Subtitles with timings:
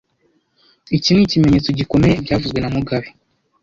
[0.97, 3.07] Iki nicyemezo gikomeye byavuzwe na mugabe